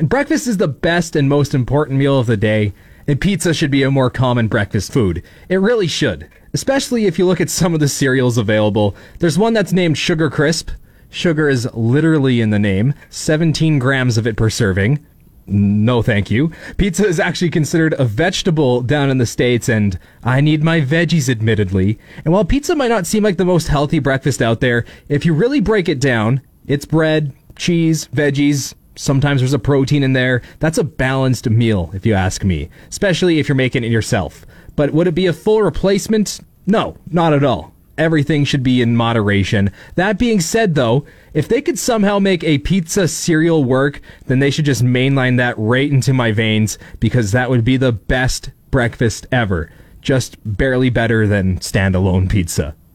And 0.00 0.08
breakfast 0.08 0.46
is 0.46 0.56
the 0.56 0.66
best 0.66 1.14
and 1.14 1.28
most 1.28 1.52
important 1.52 1.98
meal 1.98 2.18
of 2.18 2.26
the 2.26 2.38
day, 2.38 2.72
and 3.06 3.20
pizza 3.20 3.52
should 3.52 3.70
be 3.70 3.82
a 3.82 3.90
more 3.90 4.08
common 4.08 4.48
breakfast 4.48 4.94
food. 4.94 5.22
It 5.50 5.56
really 5.56 5.88
should. 5.88 6.26
Especially 6.54 7.04
if 7.04 7.18
you 7.18 7.26
look 7.26 7.38
at 7.38 7.50
some 7.50 7.74
of 7.74 7.80
the 7.80 7.86
cereals 7.86 8.38
available. 8.38 8.96
There's 9.18 9.38
one 9.38 9.52
that's 9.52 9.74
named 9.74 9.98
Sugar 9.98 10.30
Crisp. 10.30 10.70
Sugar 11.10 11.50
is 11.50 11.68
literally 11.74 12.40
in 12.40 12.48
the 12.48 12.58
name, 12.58 12.94
17 13.10 13.78
grams 13.78 14.16
of 14.16 14.26
it 14.26 14.38
per 14.38 14.48
serving. 14.48 15.04
No, 15.46 16.00
thank 16.00 16.30
you. 16.30 16.50
Pizza 16.78 17.04
is 17.06 17.20
actually 17.20 17.50
considered 17.50 17.94
a 17.98 18.06
vegetable 18.06 18.80
down 18.80 19.10
in 19.10 19.18
the 19.18 19.26
States, 19.26 19.68
and 19.68 19.98
I 20.24 20.40
need 20.40 20.64
my 20.64 20.80
veggies, 20.80 21.28
admittedly. 21.28 21.98
And 22.24 22.32
while 22.32 22.46
pizza 22.46 22.74
might 22.74 22.88
not 22.88 23.06
seem 23.06 23.22
like 23.22 23.36
the 23.36 23.44
most 23.44 23.68
healthy 23.68 23.98
breakfast 23.98 24.40
out 24.40 24.60
there, 24.60 24.86
if 25.10 25.26
you 25.26 25.34
really 25.34 25.60
break 25.60 25.90
it 25.90 26.00
down, 26.00 26.40
it's 26.66 26.86
bread, 26.86 27.34
cheese, 27.54 28.06
veggies, 28.14 28.74
Sometimes 29.00 29.40
there's 29.40 29.54
a 29.54 29.58
protein 29.58 30.02
in 30.02 30.12
there. 30.12 30.42
That's 30.58 30.76
a 30.76 30.84
balanced 30.84 31.48
meal, 31.48 31.90
if 31.94 32.04
you 32.04 32.12
ask 32.12 32.44
me, 32.44 32.68
especially 32.90 33.38
if 33.38 33.48
you're 33.48 33.56
making 33.56 33.82
it 33.82 33.90
yourself. 33.90 34.44
But 34.76 34.92
would 34.92 35.06
it 35.06 35.14
be 35.14 35.24
a 35.24 35.32
full 35.32 35.62
replacement? 35.62 36.40
No, 36.66 36.98
not 37.10 37.32
at 37.32 37.42
all. 37.42 37.72
Everything 37.96 38.44
should 38.44 38.62
be 38.62 38.82
in 38.82 38.96
moderation. 38.96 39.72
That 39.94 40.18
being 40.18 40.38
said, 40.38 40.74
though, 40.74 41.06
if 41.32 41.48
they 41.48 41.62
could 41.62 41.78
somehow 41.78 42.18
make 42.18 42.44
a 42.44 42.58
pizza 42.58 43.08
cereal 43.08 43.64
work, 43.64 44.02
then 44.26 44.38
they 44.38 44.50
should 44.50 44.66
just 44.66 44.84
mainline 44.84 45.38
that 45.38 45.56
right 45.56 45.90
into 45.90 46.12
my 46.12 46.30
veins 46.30 46.76
because 46.98 47.32
that 47.32 47.48
would 47.48 47.64
be 47.64 47.78
the 47.78 47.92
best 47.92 48.50
breakfast 48.70 49.26
ever. 49.32 49.70
Just 50.02 50.36
barely 50.44 50.90
better 50.90 51.26
than 51.26 51.58
standalone 51.60 52.28
pizza. 52.28 52.76